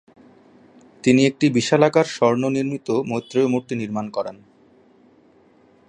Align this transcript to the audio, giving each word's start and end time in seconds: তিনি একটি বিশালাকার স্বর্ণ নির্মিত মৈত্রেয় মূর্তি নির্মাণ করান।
তিনি 1.03 1.21
একটি 1.25 1.45
বিশালাকার 1.49 2.07
স্বর্ণ 2.07 2.43
নির্মিত 2.49 2.87
মৈত্রেয় 3.09 3.47
মূর্তি 3.47 3.73
নির্মাণ 3.75 4.05
করান। 4.09 4.37